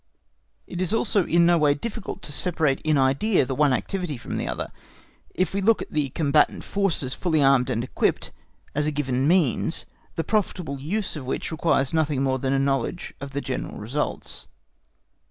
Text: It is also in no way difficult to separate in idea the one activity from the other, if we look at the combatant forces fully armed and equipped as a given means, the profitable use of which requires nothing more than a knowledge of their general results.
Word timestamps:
It 0.65 0.81
is 0.81 0.95
also 0.95 1.27
in 1.27 1.45
no 1.45 1.59
way 1.59 1.75
difficult 1.75 2.23
to 2.23 2.31
separate 2.31 2.81
in 2.81 2.97
idea 2.97 3.45
the 3.45 3.53
one 3.53 3.71
activity 3.71 4.17
from 4.17 4.37
the 4.37 4.47
other, 4.47 4.71
if 5.35 5.53
we 5.53 5.61
look 5.61 5.79
at 5.83 5.91
the 5.91 6.09
combatant 6.09 6.63
forces 6.63 7.13
fully 7.13 7.39
armed 7.43 7.69
and 7.69 7.83
equipped 7.83 8.31
as 8.73 8.87
a 8.87 8.91
given 8.91 9.27
means, 9.27 9.85
the 10.15 10.23
profitable 10.23 10.79
use 10.79 11.15
of 11.15 11.25
which 11.27 11.51
requires 11.51 11.93
nothing 11.93 12.23
more 12.23 12.39
than 12.39 12.51
a 12.51 12.57
knowledge 12.57 13.13
of 13.21 13.29
their 13.29 13.43
general 13.43 13.77
results. 13.77 14.47